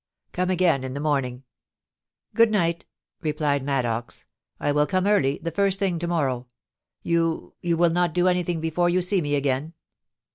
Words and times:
Come 0.33 0.49
again 0.49 0.83
in 0.83 0.95
the 0.95 0.99
morning.'' 0.99 1.43
Good 2.33 2.49
night,' 2.49 2.87
replied 3.21 3.63
Maddox.' 3.63 4.25
I 4.59 4.71
will 4.71 4.87
come 4.87 5.05
early— 5.05 5.39
the 5.43 5.51
first 5.51 5.77
thing 5.77 5.99
to 5.99 6.07
morrow. 6.07 6.47
You— 7.03 7.29
you 7.61 7.77
will 7.77 7.91
not 7.91 8.15
do 8.15 8.27
anything 8.27 8.61
be 8.61 8.71
fore 8.71 8.89
you 8.89 9.03
see 9.03 9.21
me 9.21 9.35
again 9.35 9.73